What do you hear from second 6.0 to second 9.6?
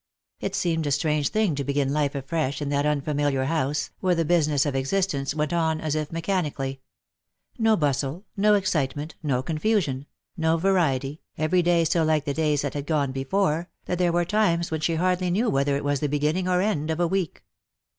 mechanic ally— no bustle, no excitement, no